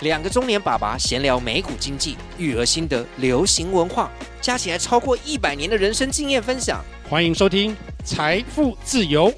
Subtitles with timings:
[0.00, 4.10] 两个中年爸爸闲聊美股经济、育儿心得、流行文化，
[4.42, 6.84] 加起来超过一百年的人生经验分享。
[7.08, 7.72] 欢迎收听
[8.04, 9.30] 《财富自由》。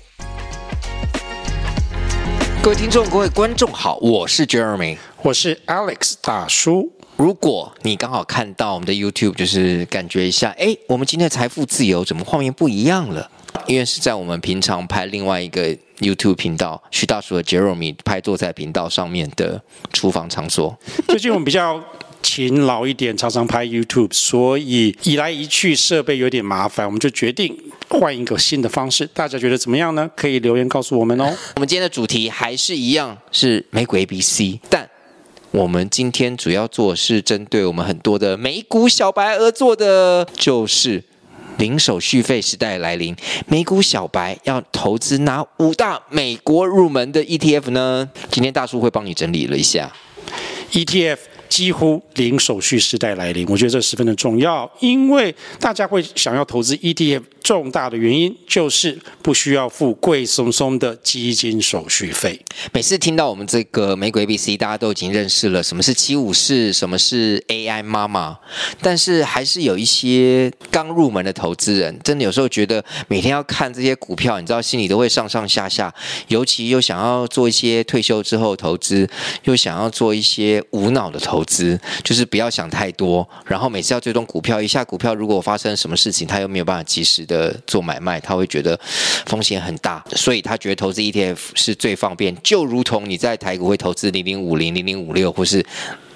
[2.61, 6.93] 各位听众、各位观众好，我是 Jeremy，我是 Alex 大叔。
[7.17, 13.31] 如果你刚好看到我们的 YouTube，就是感觉一下，哎，我们今天的财富自由怎么画面不一样了？
[13.67, 19.61] 因为是在我们平常拍另外一个 YouTube 频道徐大叔的 Jeremy 拍坐在频道上面的
[19.93, 20.77] 厨房场所。
[21.09, 21.83] 最近我们比较
[22.23, 27.57] 勤劳一点，常常拍 YouTube，所以移来移去设备有点麻烦，我们就决定
[27.89, 29.07] 换一个新的方式。
[29.07, 30.11] 大家觉得怎么样呢？
[30.17, 31.37] 可以留言告诉我们哦。
[31.57, 34.89] 我们今天的主题还是一样，是美股 ABC，但
[35.51, 41.03] 我们今天主要做的是针对我们很多的美股小白而做的，就是。
[41.59, 43.15] 零手续费时代来临，
[43.47, 48.09] 美股小白要投资哪五大美国入门的 ETF 呢？
[48.31, 49.93] 今天大叔会帮你整理了一下
[50.73, 51.19] ETF。
[51.49, 62.39] 几乎零手续时代来临，我觉得这十分的重要，因为大家会想要投资 ETF，重大的原因就是不需要付贵松松的基金手续费。
[62.75, 68.39] 每次听到我们这个美股 ABC，大家都已经认识了什么是七武士，什么是 AI 妈妈，
[68.83, 75.95] 但是还是有一些刚入门的投资人，真的有时候觉得每天要看这些股票，你知道心里都会上上下下，
[76.27, 79.09] 尤其又想要做一些退休之后投资，
[79.45, 81.43] 又想要做一些无脑的投。
[81.49, 88.79] 资就是不要想太多，然后每次要追踪股票，一下股票如果发生什么事情，他又没有办法及时的呃做买卖，他会觉得
[89.27, 95.65] 风险很大，所以他觉得投资 ETF 是最方便，就如同你在台股会投资零零五零、零零五六，或是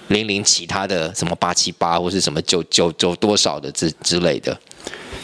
[0.08, 4.58] 零零其他的什么八七八，或是什么九九九多少的之之类的。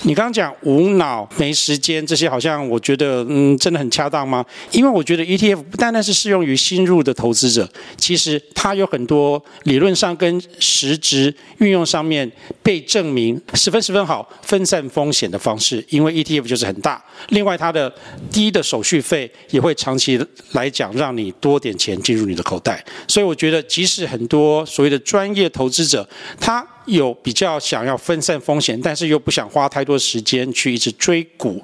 [0.02, 4.44] 你刚刚讲无脑没时间这些，好像我觉得嗯，真的很恰当吗？
[4.70, 12.30] 因为我觉得 ETF 不单单是适用于新入的投资者，其实它有很多理论上跟实质运用上面
[12.62, 15.84] 被证明十分十分好分散风险的方式。
[15.88, 17.92] 因为 ETF 就是很大，另外它的
[18.30, 20.18] 低的手续费也会长期
[20.52, 22.84] 来讲让你多点钱进入你的口袋。
[23.06, 26.08] 所以我觉得，即使很多所谓的专业投资者，
[26.38, 31.62] 他有比较想要分散风险，但是又不想花太多时间去一直追股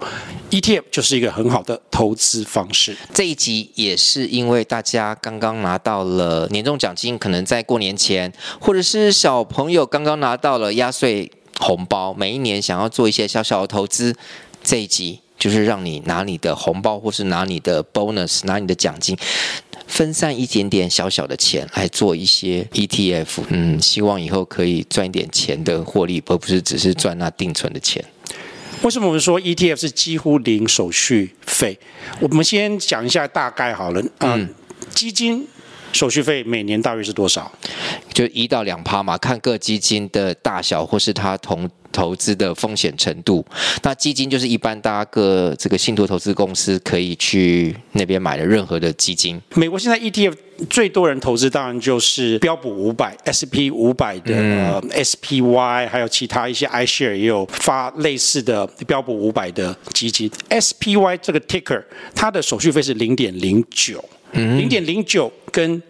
[0.50, 2.96] ，ETF 就是一个很好的投资方式。
[3.12, 14.14] 这一集也是因为大家刚刚拿到了年终奖金，可能在过年前，或者是小朋友刚刚拿到了压岁红包，每一年想要做一些小小的投资，
[14.62, 19.16] 这一集就是让你拿你的红包，或是拿你的 bonus，拿你的奖金。
[19.86, 28.02] 分散一点点小小的钱来做一些 ETF，嗯，希望以后可以赚一点钱的获利，而不是只是赚那定存的钱。
[28.82, 31.78] 为什么我们说 ETF 是几乎零手续费？
[32.18, 34.00] 我们先讲一下大概好了。
[34.00, 34.48] 嗯，嗯
[34.94, 35.46] 基金
[35.94, 37.50] 手续费每年大约是多少？
[38.12, 41.70] 就一到两趴嘛，看各基金的大小或是它同。
[41.94, 43.46] 投资的风险程度，
[43.84, 49.40] 那基金就是一般大家各这个信托投资公司可以去那边买的任何的基金。
[49.54, 50.34] 美国现在 ETF
[50.68, 60.28] 最多人投资，当然就是标普五百、S&P 五百的、嗯、SPY，还有其他一些 iShare 也有发类似的标普五百的基金。
[60.50, 61.80] SPY 这个 ticker
[62.12, 65.82] 它的手续费是零点零九，零点零九跟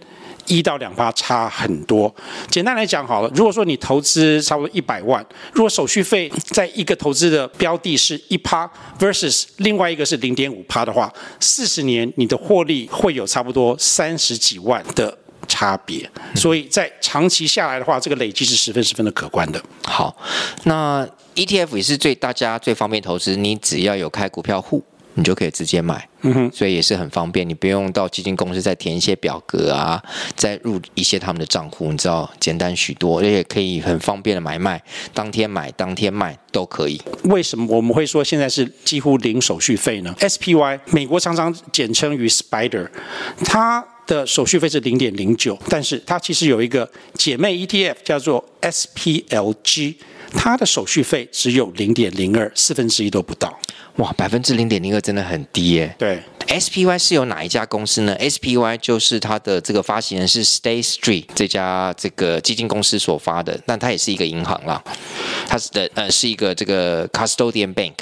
[0.47, 2.15] 一到两趴差很多。
[2.51, 11.11] 简单来讲好了，如果说你投资差不多一百万，如果手续费在一个投资的标的是一趴 versus 另外一个是零点五趴的话，
[11.41, 15.17] 四十年你的获利会有差不多三十几万的
[15.49, 16.07] 差别。
[16.35, 19.59] 所以在长期下来的话，这个累积是十分十分的可观的。
[19.85, 20.15] 好，
[20.65, 24.85] 那 ETF 也是最大家最方便投资，你只要有开股票户。
[25.15, 30.03] 你就可以直接买，嗯哼，所以也是很方便，你不用到基金公司再填一些表格啊，
[30.35, 34.83] 再入一些他们的账户，你知道简单许多，而且可以很方便的买卖，
[35.13, 37.01] 当天买当天卖都可以。
[37.25, 42.89] 为什么我们会说现在是几乎零手续费呢？SPY 美国常常简称于 Spider，
[43.45, 49.95] 它的手续费是零点零九，但是它其实有一个姐妹 ETF 叫做 SPLG。
[50.35, 53.59] 它的手续费只有零点零二，四分之一都不到。
[53.97, 55.95] 哇，百分之零点零二真的很低耶。
[55.99, 64.83] 对，SPY 是有哪一家公司呢？SPY 就是它的这个发行人是 State Street 这家这个基金公司所发的，但它也是一个银行啦，
[65.49, 67.95] 它是的呃是一个这个 Custodian Bank。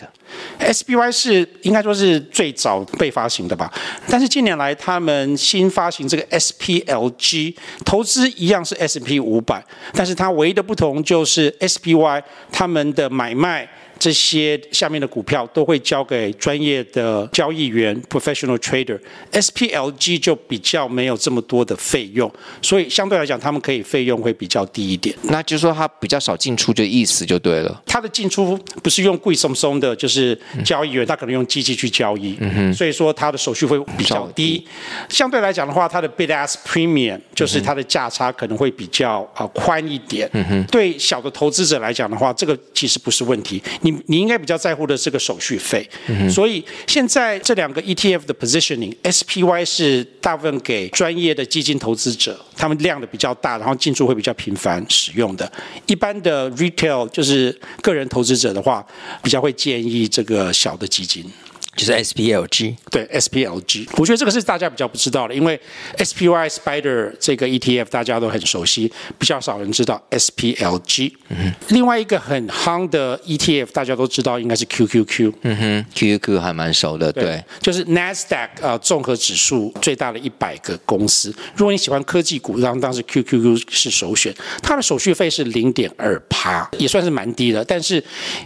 [0.58, 3.72] SPY 是应该说是最早被发行的吧，
[4.08, 7.54] 但是近年来他们新发行这个 SPLG
[7.84, 13.68] 投资一样是 S&P 五百，但是它唯一的不同就是 SPY 他们的买卖。
[14.02, 22.28] 这些下面的股票都会交给专业的交易员 （professional trader），SPLG 就比较没有这么多的费用，
[22.60, 25.16] 所以相对来讲，他们可以费用会比较低一点。
[25.22, 27.80] 那就是说，它比较少进出，就意思就对了。
[27.86, 34.66] 它的进出不是用贵松松的，就是交易员，他可能用机器去交易，嗯哼，所以说它的手续费比较低。
[35.08, 40.28] 相对来讲的话，它的 bid-ask premium 就是它的价差可能会比较啊宽一点。
[40.32, 43.62] 嗯哼，对小的投资者来讲的话，这个其实不是问题。
[43.82, 45.88] 你你应该比较在乎的是个手续费，
[46.30, 55.50] 所以现在这两个 ETF 的 positioning，SPY 是大部分给专业的基金投资者，他们量的比较大，然后进出会比较频繁使用的。
[55.86, 58.86] 一般的 retail 就是个人投资者的话，
[59.22, 61.24] 比较会建议这个小的基金。
[61.74, 65.58] 就是 SPLG，对 SPLG，我觉得这个是大家比较不知道的，因为
[65.96, 71.12] SPY Spider 这个 ETF 大家都很熟悉，比较少人知道 SPLG。
[71.30, 75.32] 嗯哼，另外一个很夯的 ETF 大家都知道应该是 QQQ。
[75.42, 81.34] 嗯哼，QQQ 还蛮熟的，对，对就是 NASDAQ 呃综合指数最大的一百个公司。
[81.56, 88.02] 如果你喜欢科技股，然后当时 QQQ 是首选，它的手续费是零点二趴，也算是蛮低的，但是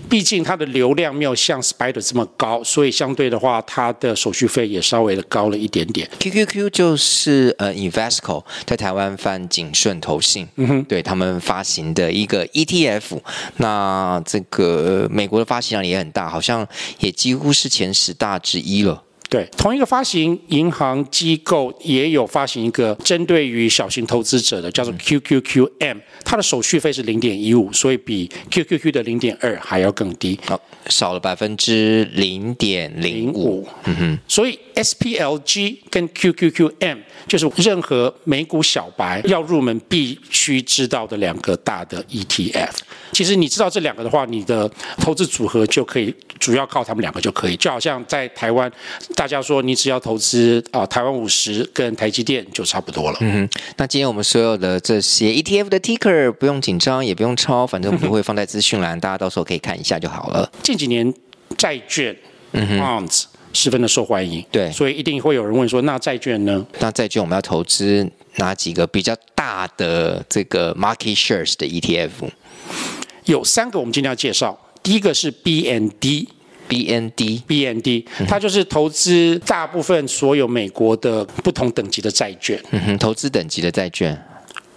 [0.09, 6.09] 毕竟它的流量没有像 Spider 这么高，所以相对的话，它的手续费也稍微的高了一点点。
[6.21, 13.19] QQQ 就是呃 Investco 在台湾翻景顺投信，嗯哼，对他们发行的一个 ETF。
[13.57, 16.69] 那这个美国的发行量也很大，好像
[17.01, 19.03] 也几乎是前十大之一了。
[19.29, 33.67] 对，同一个发行银行机构也有发行一个针对于小型投资者的，叫做 QQQM，它的手续费是零点一五，所以比 QQQ 的零点二还要更低，哦，少了百分之零点零五。
[33.85, 42.71] 嗯哼，所以 SPLG 跟 QQQM 就是任何美股小白要入门必须知道的两个大的 ETF。
[43.13, 48.71] 其实你知道这两个的话，你的投资组合就可以主要靠他们两个就可以，就好像在台湾。
[49.15, 53.19] 大家说，你只要投资啊，台湾五十跟台积电就差不多了。
[53.21, 60.51] 嗯哼，那今天我们所有的这些 ETF 的 ticker 不用紧张，也不用抄，反正我们会放在资讯栏，大家到时候可以看一下就好了。
[60.77, 61.15] 近几年
[61.57, 62.15] 债券
[62.53, 63.09] 嗯哼
[63.55, 66.67] 十分的受欢迎，对，所以一定会有人问说，那债券呢？
[66.81, 68.07] 那债券我们要投资
[68.37, 72.11] 哪几个比较大的这个 market shares 的 ETF？
[73.25, 74.59] 有三个，我们今天要介绍。
[74.83, 76.27] 第一个是 BND。
[76.69, 82.61] BND，BND，它就是投资大部分所有美国的不同等级的债券。
[82.73, 84.21] 嗯哼，投资等级的债券，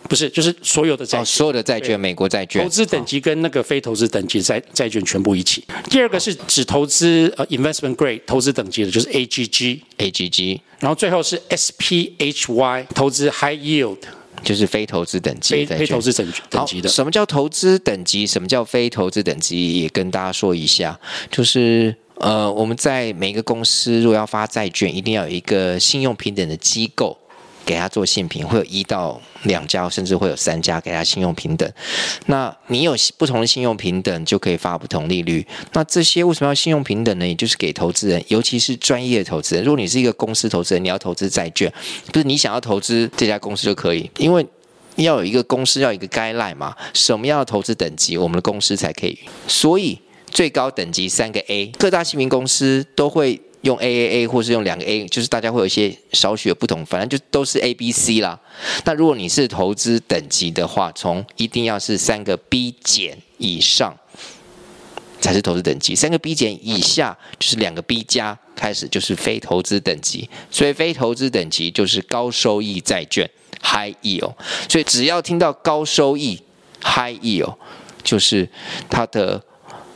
[0.09, 2.61] 不是，就是所有的债所有的债券，美国债券。
[2.61, 5.63] 投资等级跟那个非投资等级债债券全部一起。
[5.89, 10.59] 第二个是只投资呃 investment grade 投资等级的，就是 AGG，AGG。
[10.79, 14.00] 然后最后是 SPHY 投资 high yield。
[14.41, 16.88] 就是非投资等级，非非投资等等级的。
[16.88, 18.25] 什么叫投资等级？
[18.25, 19.81] 什么叫非投资等级？
[19.81, 20.97] 也跟大家说一下。
[21.29, 27.17] 就是呃，我们在每个公司如果要发债券，一定要有一个信用平等的机构。
[27.69, 31.71] 给他做信评，会有一到两家，甚至会有三家给他信用评等。
[32.26, 35.45] 那你有不同的信用评等，就可以发不同利率。
[35.73, 37.28] 那这些为什么要信用评等呢？
[37.28, 39.64] 也就是给投资人，尤其是专业投资人。
[39.64, 41.71] 如果你是一个公司投资人，你要投资债券，
[42.11, 44.44] 不是你想要投资这家公司就可以，因为
[44.95, 49.16] 要有一个公司要一个 guideline 嘛，什么样的投资等级，我们的公司才可以。
[49.47, 49.99] 所以
[50.31, 53.40] 最高等级三个 A，各大信评公司都会。
[53.61, 58.39] 用 AAA 或是用两个 A，就是大家会有一些少许的不同，反正就都是 A、B、C 啦。
[58.85, 63.97] 那如果你是投资等级的话，从一定要是三个 B 减以上
[65.19, 70.30] 才是投资等级，三个 B 减以下就是两个 B 加开始就是非投资等级。
[70.49, 73.30] 所以非投资等级就是高收益债券
[73.61, 74.35] High Yield。
[74.69, 76.42] 所以只要听到高收益
[76.81, 77.56] High Yield，
[78.04, 78.47] 就是
[78.89, 79.44] 它的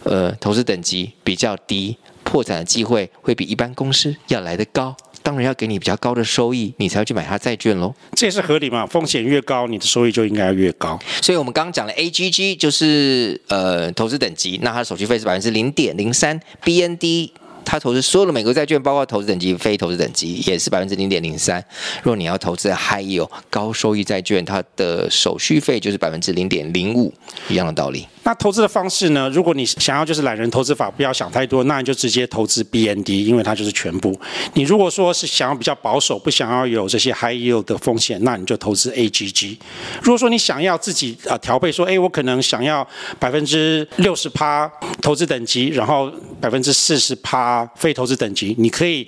[0.03, 1.98] 呃投资等级比较低。
[2.34, 7.94] 破产的机会会比一般公司要来得高，当然要给你比较高的收益，你才要去买它债券喽。
[8.16, 11.00] 这也是合理嘛，风险越高，你的收益就应该要越高。
[11.22, 17.30] 所以我们刚刚讲的 AGG 就是呃投资等级，那它的手续费是百分之零点零三，BND
[17.65, 21.63] 他投资所有的美国债券，包括投资等级、非投资等级，也是百分之零点零三。
[22.03, 27.13] 如果你要投资 high yield 高收益债券，它的手续费就是百分之零点零五，
[27.50, 28.08] 一样的道理。
[28.25, 29.29] 那投资的方式呢？
[29.29, 34.17] 如果你想要就是懒人投资法，不要想太多，那你就直接投资 BND，因为它就是全部。
[34.53, 39.58] 你如果说是想要比较保守，不想要有这些 high yield 的风险，那你就投资 AGG。
[40.01, 42.88] 如果说你想要自己啊调配，说哎，我可能想要
[43.20, 49.07] 百分之六十趴投资等级，然后百分之四十趴非投资等级，你可以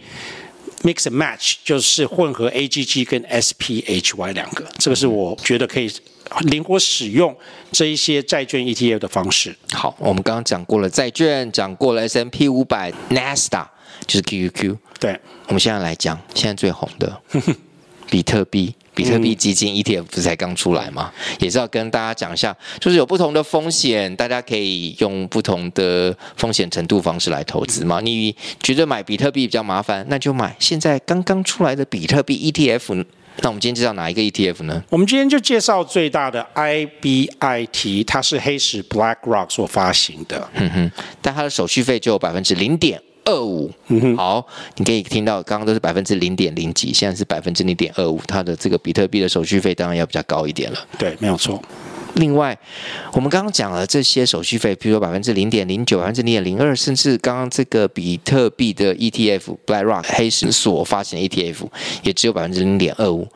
[0.81, 4.65] mix and match，就是混合 AGG 跟 SPHY 两个。
[4.79, 5.91] 这个是我觉得可以。
[6.45, 7.37] 灵活使用
[7.71, 9.55] 这一些债券 ETF 的方式。
[9.73, 13.67] 好，我们刚刚讲过了债券，讲过了 S M P 五百，NASDAQ
[14.07, 14.75] 就是 QQQ。
[14.99, 17.21] 对，我们现在来讲现在最红的
[18.09, 21.11] 比特币，比特币基金 ETF 不是才刚出来吗？
[21.29, 27.99] 嗯、也是要跟大家讲一下，就是有不同的风险，大家可以用不同的风险程度方式来投资嘛。
[27.99, 33.05] 你觉得买比特币比较麻烦，那就买现在刚刚出来的比特币 ETF。
[33.41, 34.81] 那我们今天介绍哪一个 ETF 呢？
[34.89, 40.49] 我们今天就介绍最大的 IBIT，它是黑石 BlackRock 所发行的。
[40.53, 43.69] 嗯哼，但它的手续费就有百分之零点二五。
[44.15, 44.45] 好，
[44.77, 50.79] 你可以听到刚刚都是百分之零点零几，现在是百分之零点二五，它的这个比特币的手续费当然要比较高一点了。
[50.97, 51.61] 对，没有错。
[52.15, 52.57] 另外，
[53.11, 61.67] 我们刚刚讲了这些手续费，比如说百分之零点零九、百分之零点零二，甚至刚刚这个比特币的 ETF BlackRock 黑石所发行的 ETF
[62.03, 63.27] 也只有百分之零点二五，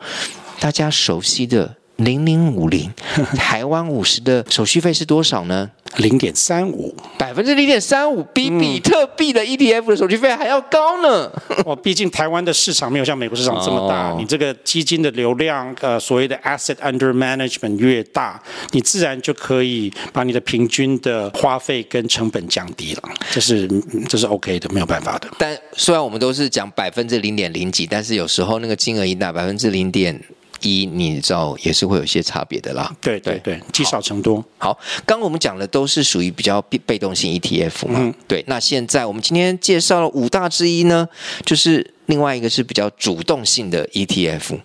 [0.58, 1.76] 大家熟悉的。
[2.00, 2.90] 零零五零，
[3.36, 5.70] 台湾五十的手续费是多少呢？
[5.96, 11.30] 零点三五，百分之零点三五，比比特币的 ETF 的手续费还要高呢。
[11.66, 18.40] 哦，毕竟台湾的市场没有像美国市场这么大，哦、你这个基金的流量，呃，所谓的 asset under management 越大，
[18.70, 23.02] 你自然就可以把你的平均的花费跟成本降低了，
[23.32, 23.68] 这是
[24.08, 25.28] 这是 OK 的，没有办法的。
[25.36, 30.22] 但虽然我们都是讲百分之零点零几，但是有时候那个金额一大，百分之零点。
[30.62, 32.94] 一，你知道也是会有些差别的啦。
[33.00, 34.44] 对对对，积少成多。
[34.58, 38.00] 好，刚刚我们讲的都是属于比较被被动性 ETF 嘛。
[38.00, 38.14] 嗯。
[38.26, 41.08] 对，那现在我们今天介绍了五大之一呢，
[41.44, 44.58] 就是另外一个是比较主动性的 ETF。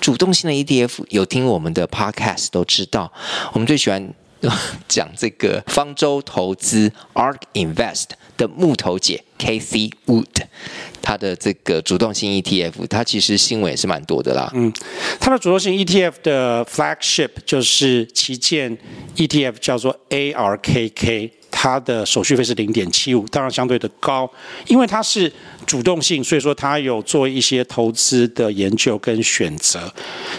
[0.00, 3.12] 主动性的 ETF 有听我们的 Podcast 都知道，
[3.52, 4.12] 我们最喜欢
[4.88, 8.06] 讲这个方舟投资 ARK Invest
[8.36, 10.26] 的木头姐 Cathie Wood。
[11.02, 14.50] 它的这个主动性 ETF，它其实新闻也是蛮多的啦。
[14.54, 14.72] 嗯，
[15.18, 18.76] 它的主动性 ETF 的 flagship 就是旗舰
[19.16, 24.30] ETF，叫做 ARKK，它的手续费是零点七五，当然相对的高，
[24.66, 25.32] 因为它是
[25.66, 29.92] 主动性，所以说它有做一些投资的研究跟选择。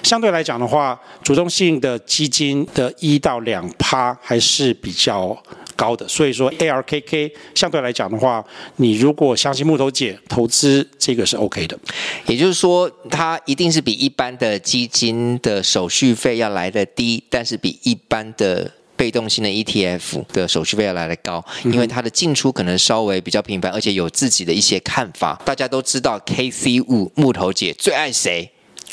[0.04, 5.38] 相对来讲的话，主动性的基金的一到两趴还是比较
[5.82, 8.46] 高的，所以说 ARKK 相对来讲的话，
[8.76, 11.76] 你如果相信木头姐投资这个是 OK 的，
[12.28, 25.42] 也就是说它一定是比一般的基金的手续费要来的低，但是比一般的被动性的 ETF 的手续费要来的高，因为它的进出可能稍微比较频繁，而且有自己的一些看法。
[25.44, 28.52] 大家都知道 Cathie Wood 木头姐最爱谁？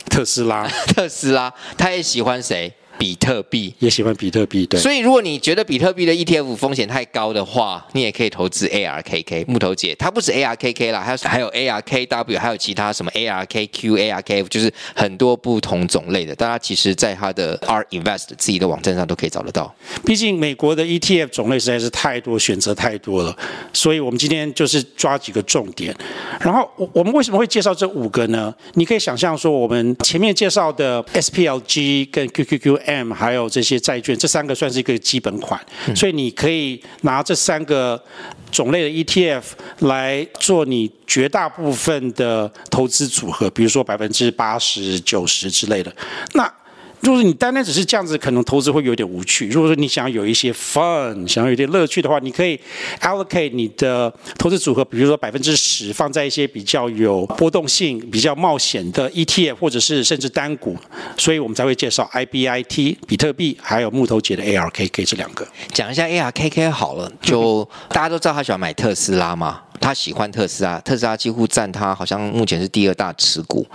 [0.09, 2.73] 特斯拉， 特斯拉，她也喜欢谁？
[2.98, 4.80] 比特币也喜欢比特币，对。
[4.80, 9.94] 所以如果你觉得比特币的 ETF 风险太高的话，你也可以投资 ARKK 木头姐。
[9.94, 16.34] 它不止 ARKK 啦，还有还有 ARKW，还有其他什么 ARKQ、ARKF，就是很多不同种类的。
[16.34, 19.72] 大家其实在它的 ARK Invest 自己的网站上都可以找得到。
[20.04, 23.36] 毕竟美国的 ETF 种类实在是太多，选择太多了，
[23.72, 25.94] 所以我们今天就是抓几个重点。
[26.40, 28.52] 然后我我们为什么会介绍这五个呢？
[28.74, 32.88] 你可以想象说，我们前面介绍的 SPLG 跟 QQQ。
[32.88, 38.02] M 还有这些债券，这三个算是一个基本款，嗯、所以你可以拿这三个
[38.50, 39.42] 种类的 ETF
[39.80, 45.95] 来做你绝大部分的投资组合，比如说百分之八十九十之类的。
[46.33, 46.50] 那
[47.00, 49.48] 如果你单单只是这样子，可能投资会有点无趣。
[49.48, 52.58] 如果说你想要有一些 fun，想要有点乐趣的话，你可以
[53.00, 60.76] allocate 你的投资组合，比如说百分之十放在一些比较有波动性、比较冒险的 ETF，或者是甚至单股。
[61.16, 65.46] 所以我们才会介绍 IBIT 比特币，还有木头姐的 ARKK 这两个。
[65.72, 69.60] 讲一下 ARKK 好了，就大家都知道他喜欢买特斯拉嘛。
[69.80, 73.66] 他喜欢特斯拉，特斯拉几乎占他好像目前是第二大持股。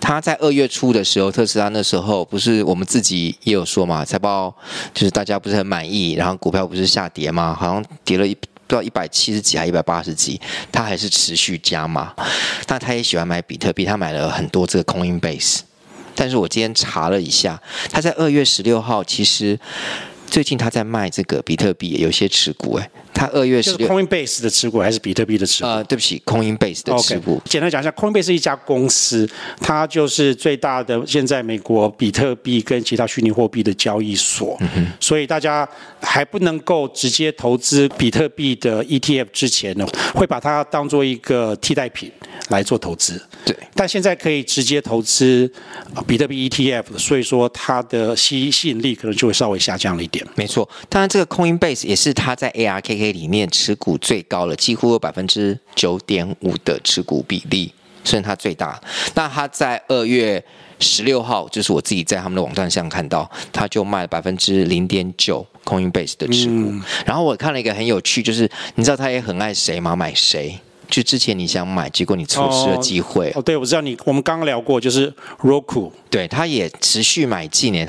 [0.00, 4.54] 他在二月初的时候，特斯拉那时候不是我们自己也有说嘛，财报
[4.92, 10.40] 就是大家不是很满意，然后股票不是下跌嘛，好像跌了一不知道一百七十几还一百八十几，
[10.70, 12.14] 他还是持续加码。
[12.66, 15.60] 但他也喜欢买比特币，他买了很多这个 Coinbase。
[16.14, 19.58] 但是我今天查了一下，他在二月十六号其实。
[20.30, 25.68] 最近他在卖这个比特币，有些持股诶，它二月是 Coinbase 的持股还是比特币的持股？
[25.68, 27.38] 呃，对不起，Coinbase 的持股。
[27.44, 27.50] Okay.
[27.50, 29.28] 简单讲一下，Coinbase 是一家公司，
[29.60, 34.56] 它就是最大的现在美国比特币跟其他虚拟货币的交易所。
[34.60, 34.86] 嗯哼。
[35.00, 35.68] 所以大家
[36.00, 42.10] 还不能够直接投资比特币的 ETF 之前呢，会把它当做一个替代品
[42.48, 43.20] 来做投资。
[43.44, 43.56] 对。
[43.74, 45.50] 但现在可以直接投资
[46.06, 50.26] 比特币 ETF，所以说它的吸吸引力可能就会稍微下降了一点。
[50.34, 52.50] 没错，当然这个 Coinbase 也是它在
[53.00, 53.10] ARKK。
[53.20, 57.72] 里面持股最高了，几乎有百分之九点五的持股比例，
[58.04, 58.80] 所以它最大。
[59.14, 60.42] 那它在二月
[60.78, 66.70] 十六号，就是我自己在他们的网站上看到，它就卖了百分之零点九 Coinbase 的持股。
[66.70, 69.94] 嗯、然后我看了一个很有趣，就是你知道他也很爱谁吗？
[69.94, 70.58] 买谁？
[70.88, 73.28] 就之前你想买，结果你错失了机会。
[73.30, 77.88] 哦，哦，对，我知道你，我们刚刚聊过，就是 Roku，对，他也持续买纪年，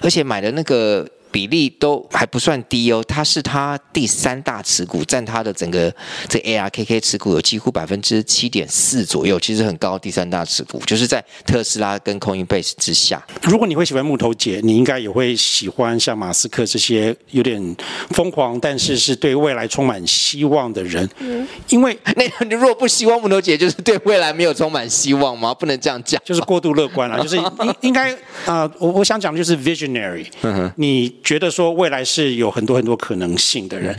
[0.00, 1.08] 而且买的那个。
[1.36, 5.94] 比例都还不算低哦，它是它第三大持股，占它的整个
[6.30, 9.98] 这 ARKK 持股有几乎百分之七点四左右，其实很高。
[9.98, 13.22] 第三大持股就是在特斯拉跟 Coinbase 之下。
[13.42, 17.76] 如果你会喜欢木头姐，你应该也会喜欢像马斯克这些有点
[18.12, 21.06] 疯狂，但是是对未来充满希望的人。
[21.18, 25.52] 嗯，因为 那你如果不希望木头姐，就是对未来没有充满希望吗？
[25.52, 27.22] 不能这样讲，就是过度乐观了。
[27.22, 28.10] 就是应应该
[28.46, 30.24] 啊，我、呃、我想讲的就是 visionary。
[30.40, 31.14] 嗯哼，你。
[31.26, 33.94] 觉得说未来是有很多很多可能性的人，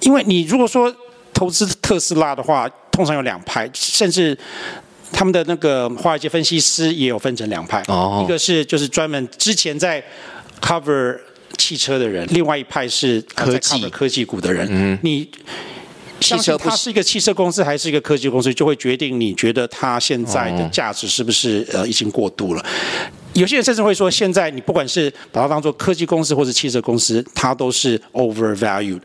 [0.00, 0.92] 因为你如果说
[1.34, 4.36] 投资特斯拉的话，通常有两派，甚至
[5.12, 7.82] 他们的那个华尔街分析师也有分成两派。
[7.88, 10.02] 哦，一个是就是专门之前在
[10.62, 11.18] cover
[11.58, 14.66] 汽车的人，另外一派是科技科技股的人。
[14.70, 15.28] 嗯，你
[16.20, 22.64] 相信它是一个汽车公司还是一个科技公司，就会决定你觉得它现在的价值是不是呃已经过度了。
[23.34, 29.00] 有些人甚至会说，现在你不管是把它当做科技公司或者汽车公司，它都是 overvalued。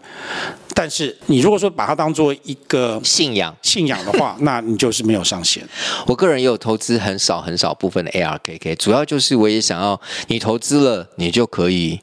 [0.74, 5.67] 但是你如果说把它当做一个信仰信仰的话， 那你就是没有上限。
[6.05, 12.00] 我个人也有投资很少很少部分的 ARKK，主要就是我也想要你投资了，你就可以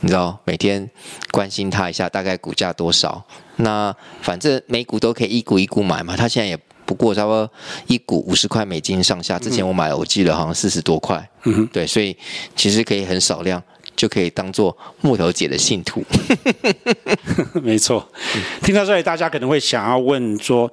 [0.00, 0.90] 你知道每天
[1.30, 3.24] 关心它一下，大概股价多少。
[3.56, 6.58] 那反正每股都可以一股一股买嘛，它现在也。
[6.86, 7.50] 不过差不多
[7.88, 11.28] 一股五十块美金上下，之前我买了，我记得好像四十多块。
[11.72, 12.16] 对，所以
[12.56, 13.62] 其实可以很少量
[13.96, 16.04] 就可以当做木头姐的信徒。
[17.62, 18.06] 没错，
[18.62, 20.70] 听到这里，大家可能会想要问说：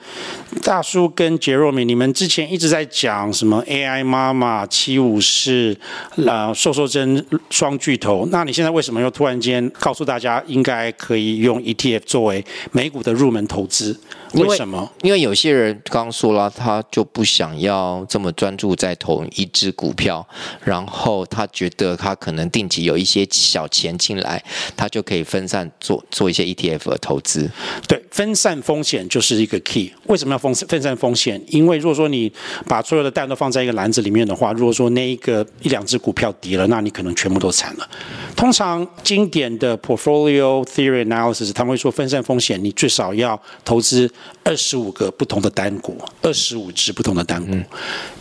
[0.64, 5.78] 大叔跟杰若米，你们之前一直在讲什么 AI 妈妈、七武士、
[6.26, 14.00] 呃，瘦瘦针双巨头，那你现在为什么又突然间告诉大家应该可以用 ETF 作为美股的入门投资？
[14.34, 14.92] 为什么？
[15.04, 20.28] 因为有些人刚刚说了，他就不想要这么专注在投一只股票，
[20.64, 24.44] 然后他觉得他可能定期有一些些小钱进来，
[24.76, 27.50] 他就可以分散做做一些 ETF 的投资。
[27.88, 29.92] 对，分散风险就是一个 key。
[30.08, 31.42] 为什么要分分散风险？
[31.48, 32.32] 因为如果说你
[32.68, 37.90] 把所有的蛋都放在一个篮子里面的话，如果说那一个一两只股票跌了，那你可能全部都惨了。
[38.36, 44.12] 通常经典的 portfolio theory analysis，他们会说分散风险，你最少要投资。
[44.46, 47.54] 二十五个不同的单股，二十五只不同的单股。
[47.54, 47.66] 嗯、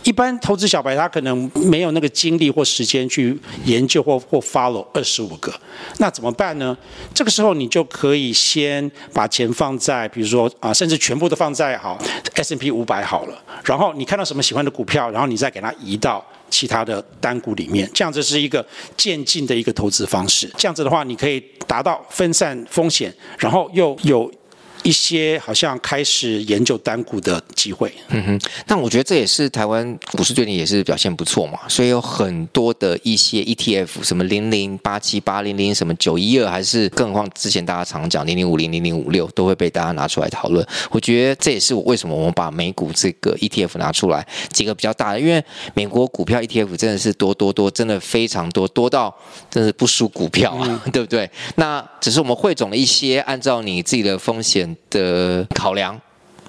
[0.03, 5.53] 一般投资小白他可能没有那个精力或时间去研究或或 follow 二十五个，
[5.97, 6.77] 那怎么办呢？
[7.13, 12.01] 这个时候你就可以先把钱放在，比如说啊，甚至全部都放在好
[12.35, 13.37] S&P 五百好了。
[13.65, 18.63] 然后你看到什么喜欢的股票，然后你再给它移到其他的单股里面，这样子是一个
[18.95, 20.47] 渐进的一个投资方式。
[20.55, 24.31] 这样子的话，你可以达到分散风险，然后又有。
[24.83, 40.65] 一些好像开始研究单股的机会，嗯哼，但我觉得这也是台湾股市最近也是表现不错嘛，所以有很多的一些 ETF，什么零零八七八零零，什么九一二，还是更何况之前大家常讲零零五零零零五六，都会被大家拿出来讨论。
[40.91, 45.41] 我觉得这也是我为什么我们把美股这个 ETF 拿出来几个比较大的，因为
[45.73, 49.15] 美国股票 ETF 真的是多多多，真的非常多，多到
[49.49, 51.29] 真的不输股票啊，嗯、 对不对？
[51.55, 54.72] 那只是我们汇总了一些，按照你自己的风险。
[54.89, 55.99] 的考量，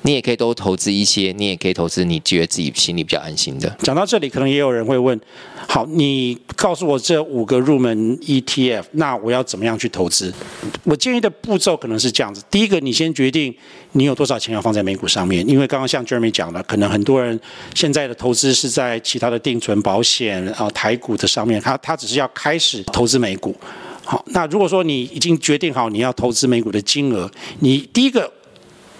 [0.02, 3.68] 你也可以多投资一些，你也可以投资你觉得自己心里比较安心的。
[3.80, 5.18] 讲到这里，可能也有人会问：
[5.66, 10.32] 好，你告诉我这五个入门 ETF，那我要怎么样去投资？
[10.82, 13.54] 我建议的步骤可能是这样子：第一个，你先决定
[13.92, 17.40] 你有多少钱要放在美股上面，因为刚刚像 Jeremy 讲的，可能很多人
[17.74, 23.56] 现在的投资是在其他的定存、保险啊、台股的上面，他他只是要开始投资美股。
[24.04, 28.30] 好，那如果说你已经决定好你要投资美股的金额，你第一个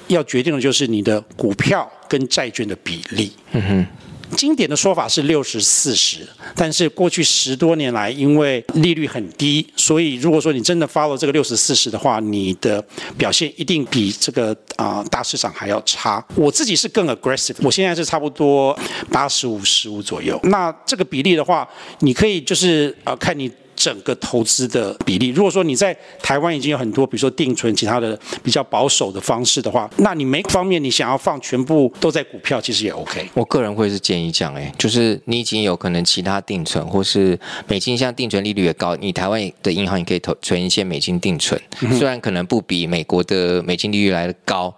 [0.07, 3.31] 要决定的就是你的股票跟债券的比例。
[3.53, 3.87] 嗯哼，
[4.35, 12.83] 经典的说法是六十四十，但是过去十多年来，因为利率很低，所以如果说你真的 follow 这个六十四十的话，你的
[13.19, 16.25] 表现一定比这个啊、大市场还要差。
[16.35, 18.77] 我自己是更 aggressive，我现在是差不多
[19.11, 20.41] 八十五十五左右。
[20.45, 21.69] 那这个比例的话，
[22.01, 23.53] 你可以就是呃看你。
[23.75, 33.29] 整个投资的比例，如果说你在台湾已经有很多，比如说定存、其他的比较保守的方式的话，那你每方面你想要放全部都在股票，其实也 OK。
[33.35, 41.61] 我个人会是建议这样，哎，就是你已经有可能其他定存，或是美金，像定存利率也高，你台湾的银行也可以投存一些美金定存，
[41.99, 44.75] 虽然可能不比美国的美金利率来的高，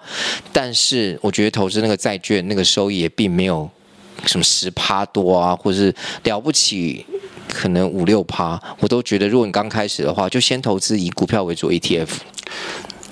[0.52, 3.68] 但是我觉得投资那个债券那个收益也并没有
[4.24, 7.04] 什么十趴多啊，或是了不起。
[7.48, 12.08] 可能五六趴，我都觉得，如果你刚开始的话，就先投资以股票为主 ETF。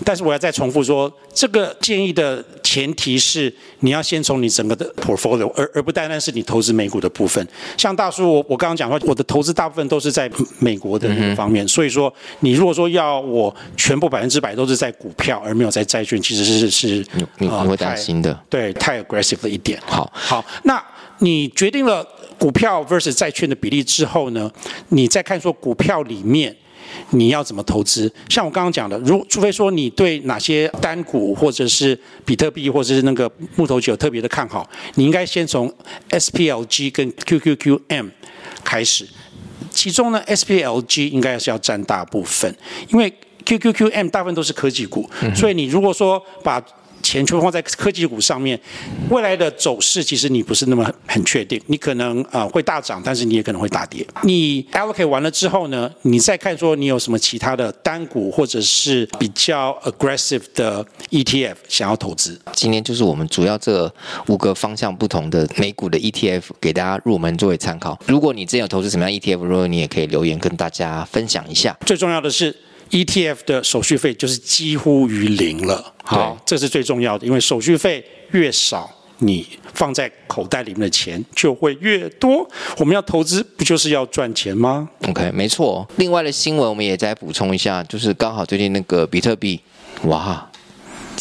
[0.05, 7.47] 但是我要再重复说，这个建议的前提是你要先从你整个的 portfolio，而而不单单是你投资美股的部分。
[7.79, 19.81] 像大叔，我我刚刚讲说，我的投资大部分都是在美国的那个方面，嗯、所以说你如果说要我全部百分之百都是在股票，而没有在债券，其实是是你你会担心的，对，太 aggressive 了一点。
[19.87, 20.85] 好，好，那
[21.19, 22.07] 你决定了。
[22.37, 24.51] 股票 versus 债券的比例之后呢，
[24.89, 26.55] 你再看说股票里面
[27.11, 28.13] 你要怎么投资？
[28.29, 35.73] 像我刚刚讲的，如除非说你对哪些单股或者是比特币或者是那个木头酒特别的看好，你应该先从
[36.11, 38.11] SPLG 跟 QQQM
[38.65, 39.07] 开始。
[39.71, 42.53] 其中呢，SPLG 应该是要占大部分，
[42.89, 43.11] 因为
[43.47, 46.63] QQQM 大部分都是科技股，所以你如果说把
[47.05, 48.59] 钱全放在科技股上面，
[49.11, 54.05] 未来的走势其实你不是那么很确定，你可能啊、呃、会大涨，但是你也可能会大跌。
[54.23, 62.41] 你 allocate 完了之后呢，你再看说你有什么其他的单股或者是比较 aggressive 的 ETF 想要投资。
[62.53, 63.93] 今天就是我们主要这
[64.29, 67.99] 五个方向不同的美股的 ETF 给大家入门作为参考。
[68.07, 71.77] 如果你真有投资什么样 ETF，如果你也可以留言跟大家分享一下。
[71.85, 72.57] 最重要的是。
[72.95, 82.49] ETF 的手续费就是几乎于零了，好，这是最重要的，因为手续费越少，你放在口袋里面的钱就会越多。
[82.77, 85.85] 我们要投资，不就是要赚钱吗？OK，没错。
[85.97, 89.61] 另外的新闻我们也再补充一下，就是刚好最近那个比特币，
[90.05, 90.49] 哇，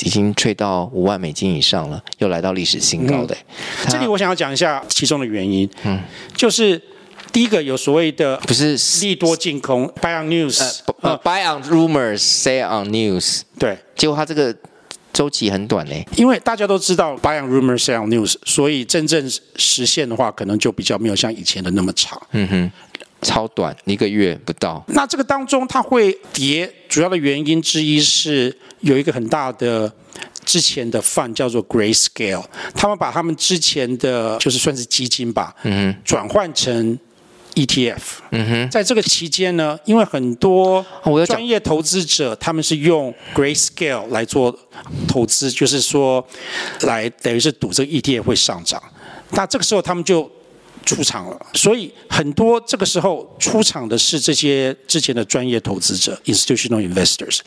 [0.04, 3.34] 已经吹到五万美金以上了，又来到历史新高的。
[3.34, 6.00] 嗯、这里我想要讲一下其中的原因，嗯，
[6.36, 6.80] 就是。
[7.34, 14.56] 第一个有所谓的不是利多净空，buy on news，呃，buy on rumors，sell on news，对，结果它这个
[15.12, 22.72] 周期很短嘞，因为大家都知道 buy on rumors，sell on news，所以真正实现的话，可能就比较没有像以前的那么长，嗯哼，
[23.24, 24.84] 超短，一个月不到。
[24.90, 29.92] 那这个当中它会跌，主要的原因之一是有一个很大的
[30.46, 37.00] 之前的 fund 叫做 Grayscale，他们把他们之前的就是算是基金吧，嗯哼，转换成。
[37.56, 38.00] ETF，
[38.32, 40.84] 嗯哼，在这个期间呢，因为很多
[41.28, 44.58] 专业投资者他们是用 Grayscale 来做
[45.08, 46.26] 投资，就是说
[46.82, 48.82] 来等于是赌这个 ETF 会上涨。
[49.32, 50.30] 那这个时候他们就
[50.86, 57.40] 出场了，所以很多这个时候出场的是这些之前的专业投资者 （institutional investors）。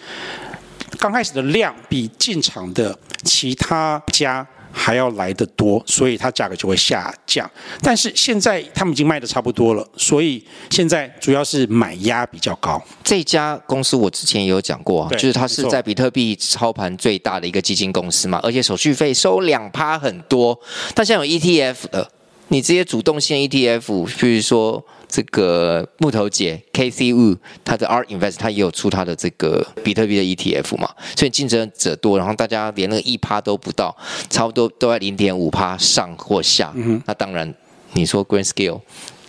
[0.99, 4.47] 刚开始的量比进场的其他家。
[4.79, 7.51] 还要来得多，所以它价格就会下降。
[7.81, 12.81] 但是现在他们已经卖的差不多了，所以现在主要是买压比较高。
[13.03, 20.57] 这家公司我之前也有讲过，就是它是在比特币操盘最大的一个基金公司嘛，而且手续费收两趴很多。
[20.95, 22.11] 但现在有 ETF 的，
[22.49, 24.85] 你这些主动性 ETF，比如说。
[25.17, 33.97] 这个木头姐 Cathie Wood，他的 Art Invest，他也有出他的这个比特币的 ETF 嘛，所以竞争者多，然后大家连那个一趴都不到，
[34.29, 36.71] 差不多都在零点五趴上或下。
[36.75, 37.51] 嗯、那当然，
[37.95, 38.79] 你说 Grayscale，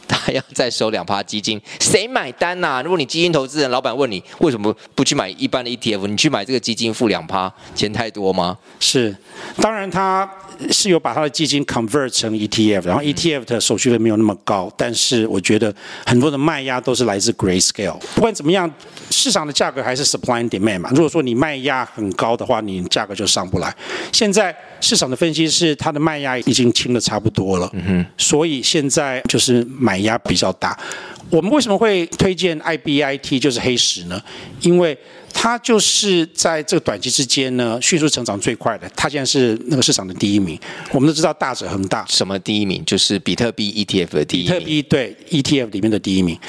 [0.08, 2.82] 他要再收两趴基金，谁买单呐、啊？
[2.82, 8.58] 如果你基金投资人，老板问你为什么不去买一般的 ETF，你去买这个基金付两趴，钱太多吗？
[8.80, 9.15] 是，
[9.62, 10.30] 当然他。
[10.72, 15.72] 是有把他的基金 convert 成 ETF，然后 ETF 的手续费没有那么高，但是我觉得
[16.04, 18.00] 很多的卖压都是来自 Grayscale。
[18.15, 18.67] 不管怎么样，
[19.12, 20.89] 市场的价格还是 supply and demand 嘛。
[20.96, 23.72] 如果说你卖压很高的话，你价格就上不来。
[24.12, 30.77] 现在市场的分析是它的卖压已经清的差不多了，嗯哼，所以现在就是买压比较大。
[31.29, 34.21] 我们为什么会推荐 IBIT 就是黑石呢？
[34.62, 34.97] 因为
[35.33, 38.89] 它就是在这个短期之间呢，迅速成长最快的。
[38.95, 40.57] 它现在是那个市场的第一名。
[40.91, 42.81] 我们都知道大者恒大，什么第一名？
[42.86, 44.53] 就是比特币 ETF 的第一名。
[44.53, 46.39] 比特币对 ETF 里面的第一名。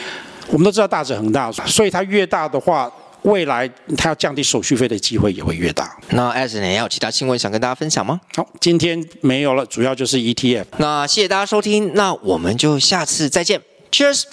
[0.50, 2.90] 我们都知道大者恒大，所以它越大的话，
[3.28, 5.96] 未来它要降低手续费的机会也会越大。
[6.10, 8.20] 那 Alex 你还有其他新闻想跟大家分享吗？
[8.34, 10.64] 好，今天没有了，主要就是 ETF。
[10.78, 13.60] 那谢谢大家收听，那我们就下次再见
[13.90, 14.24] ，Cheers。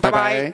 [0.00, 0.52] 拜拜。